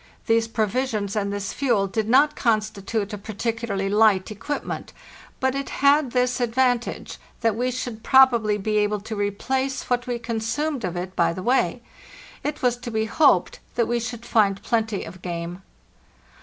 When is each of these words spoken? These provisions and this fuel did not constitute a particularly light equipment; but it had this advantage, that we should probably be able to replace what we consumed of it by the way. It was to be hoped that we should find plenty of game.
These 0.25 0.47
provisions 0.47 1.15
and 1.15 1.31
this 1.31 1.53
fuel 1.53 1.85
did 1.85 2.09
not 2.09 2.35
constitute 2.35 3.13
a 3.13 3.19
particularly 3.19 3.87
light 3.87 4.31
equipment; 4.31 4.93
but 5.39 5.53
it 5.53 5.69
had 5.69 6.09
this 6.09 6.39
advantage, 6.41 7.19
that 7.41 7.55
we 7.55 7.69
should 7.69 8.01
probably 8.01 8.57
be 8.57 8.79
able 8.79 8.99
to 9.01 9.15
replace 9.15 9.91
what 9.91 10.07
we 10.07 10.17
consumed 10.17 10.83
of 10.83 10.97
it 10.97 11.15
by 11.15 11.33
the 11.33 11.43
way. 11.43 11.83
It 12.43 12.63
was 12.63 12.77
to 12.77 12.89
be 12.89 13.05
hoped 13.05 13.59
that 13.75 13.87
we 13.87 13.99
should 13.99 14.25
find 14.25 14.63
plenty 14.63 15.03
of 15.03 15.21
game. 15.21 15.61